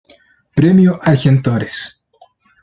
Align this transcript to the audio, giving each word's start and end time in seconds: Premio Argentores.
Premio 0.55 0.97
Argentores. 1.03 2.01